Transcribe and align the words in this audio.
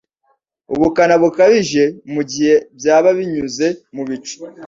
ubukana 0.73 1.15
bukabije 1.21 1.83
mu 2.13 2.21
gihe 2.29 2.53
byaba 2.77 3.09
binyuze 3.17 3.67
mu 3.95 4.03
bicu 4.09 4.35